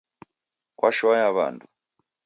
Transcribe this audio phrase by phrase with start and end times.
[0.77, 1.65] Kwashoa ya wandu